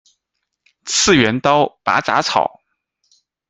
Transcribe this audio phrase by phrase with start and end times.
[0.85, 2.59] 次元刀拔杂草